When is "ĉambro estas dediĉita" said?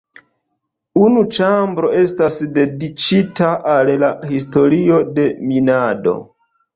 1.35-3.49